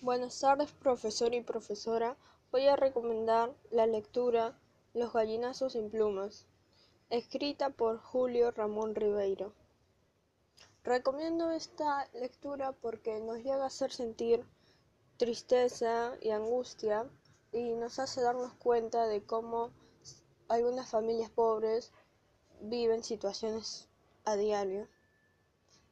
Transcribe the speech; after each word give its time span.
Buenas 0.00 0.38
tardes, 0.38 0.70
profesor 0.70 1.34
y 1.34 1.40
profesora. 1.40 2.16
Voy 2.52 2.68
a 2.68 2.76
recomendar 2.76 3.52
la 3.72 3.84
lectura 3.84 4.56
Los 4.94 5.12
gallinazos 5.12 5.72
sin 5.72 5.90
plumas, 5.90 6.46
escrita 7.10 7.70
por 7.70 7.98
Julio 7.98 8.52
Ramón 8.52 8.94
Ribeiro. 8.94 9.52
Recomiendo 10.84 11.50
esta 11.50 12.08
lectura 12.12 12.70
porque 12.70 13.18
nos 13.18 13.38
llega 13.38 13.64
a 13.64 13.66
hacer 13.66 13.90
sentir 13.90 14.44
tristeza 15.16 16.12
y 16.20 16.30
angustia 16.30 17.10
y 17.50 17.72
nos 17.72 17.98
hace 17.98 18.20
darnos 18.20 18.54
cuenta 18.54 19.08
de 19.08 19.24
cómo 19.24 19.72
algunas 20.46 20.88
familias 20.88 21.30
pobres 21.30 21.90
viven 22.60 23.02
situaciones 23.02 23.88
a 24.24 24.36
diario. 24.36 24.86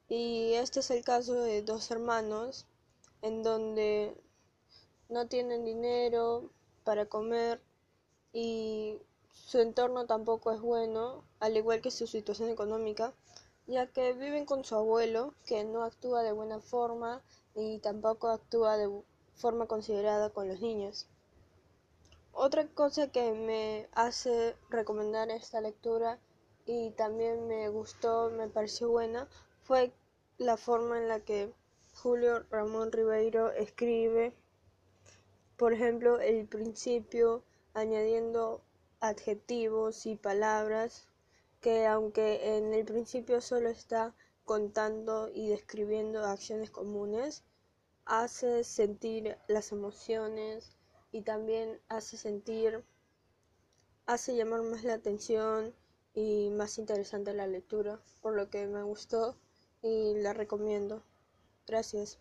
Y 0.09 0.53
este 0.53 0.79
es 0.79 0.93
el 0.93 1.05
caso 1.05 1.35
de 1.35 1.63
dos 1.63 1.91
hermanos 1.91 2.67
en 3.27 3.43
donde 3.43 4.17
no 5.09 5.27
tienen 5.27 5.65
dinero 5.65 6.51
para 6.85 7.07
comer 7.07 7.61
y 8.33 9.01
su 9.33 9.59
entorno 9.59 10.07
tampoco 10.07 10.53
es 10.53 10.61
bueno, 10.61 11.25
al 11.41 11.57
igual 11.57 11.81
que 11.81 11.91
su 11.91 12.07
situación 12.07 12.51
económica, 12.51 13.13
ya 13.67 13.87
que 13.89 14.13
viven 14.13 14.47
con 14.47 14.65
su 14.65 14.77
abuelo, 14.77 15.35
que 15.45 15.65
no 15.65 15.83
actúa 15.83 16.23
de 16.23 16.33
buena 16.33 16.61
forma 16.61 17.23
y 17.55 17.79
tampoco 17.79 18.29
actúa 18.29 18.77
de 18.77 18.91
forma 19.35 19.67
considerada 19.67 20.31
con 20.31 20.49
los 20.49 20.61
niños. 20.61 21.07
Otra 22.33 22.69
cosa 22.69 23.11
que 23.11 23.33
me 23.33 23.89
hace 23.93 24.57
recomendar 24.69 25.31
esta 25.31 25.61
lectura 25.61 26.19
y 26.65 26.91
también 26.91 27.47
me 27.47 27.69
gustó, 27.71 28.31
me 28.31 28.49
pareció 28.49 28.91
buena, 28.91 29.29
fue 29.63 29.93
la 30.39 30.57
forma 30.57 30.99
en 30.99 31.09
la 31.09 31.21
que 31.21 31.53
Julio 32.07 32.45
Ramón 32.51 32.93
Ribeiro 32.93 33.51
escribe, 33.51 34.33
por 35.57 35.73
ejemplo, 35.73 36.21
el 36.21 36.47
principio 36.47 37.43
añadiendo 37.75 38.63
adjetivos 39.01 40.07
y 40.07 40.15
palabras 40.15 41.09
que 41.61 41.85
aunque 41.85 42.57
en 42.57 42.73
el 42.73 42.85
principio 42.85 43.41
solo 43.41 43.71
está 43.71 44.15
contando 44.45 45.29
y 45.35 45.49
describiendo 45.49 46.25
acciones 46.25 46.71
comunes, 46.71 47.43
hace 48.05 48.63
sentir 48.63 49.37
las 49.49 49.73
emociones 49.73 50.77
y 51.11 51.23
también 51.23 51.81
hace 51.89 52.17
sentir, 52.17 52.85
hace 54.07 54.37
llamar 54.37 54.63
más 54.63 54.85
la 54.85 54.95
atención 54.95 55.75
y 56.15 56.51
más 56.51 56.79
interesante 56.79 57.35
la 57.35 57.49
lectura, 57.49 57.99
por 58.23 58.37
lo 58.37 58.49
que 58.49 58.65
me 58.69 58.85
gustó 58.85 59.35
y 59.83 60.15
la 60.15 60.35
recomiendo. 60.35 61.03
Gracias. 61.67 62.19